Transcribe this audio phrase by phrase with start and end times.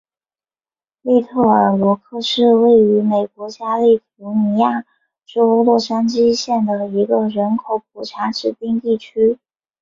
[1.03, 4.83] 利特尔罗克是位于美国加利福尼亚
[5.27, 9.37] 州洛杉矶县的一个人口普查指定地区。